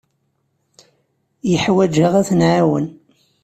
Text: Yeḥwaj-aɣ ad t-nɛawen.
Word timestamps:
Yeḥwaj-aɣ 1.51 2.13
ad 2.19 2.25
t-nɛawen. 2.27 2.87